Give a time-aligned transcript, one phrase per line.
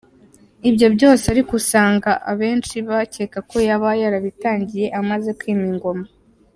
[0.69, 6.05] Ibyo byose ariko usanga abenshi bakeka ko yaba yarabitangiye amaze kwima ingoma.